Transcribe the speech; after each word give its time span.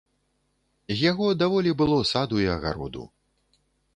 З 0.91 0.95
яго 1.09 1.27
даволі 1.41 1.71
было 1.83 1.99
саду 2.13 2.35
і 2.45 2.49
агароду. 2.57 3.03